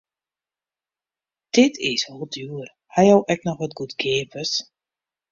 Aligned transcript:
Dit 1.57 1.73
is 1.91 2.03
wol 2.09 2.27
djoer, 2.33 2.67
ha 2.93 2.99
jo 3.09 3.17
ek 3.33 3.41
noch 3.45 3.59
wat 3.61 3.77
goedkeapers? 3.79 4.51